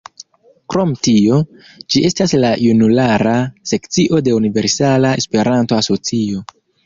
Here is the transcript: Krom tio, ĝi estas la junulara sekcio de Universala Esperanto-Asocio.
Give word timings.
Krom 0.73 0.93
tio, 1.07 1.35
ĝi 1.95 2.01
estas 2.09 2.33
la 2.45 2.49
junulara 2.63 3.35
sekcio 3.73 4.23
de 4.29 4.35
Universala 4.41 5.13
Esperanto-Asocio. 5.21 6.43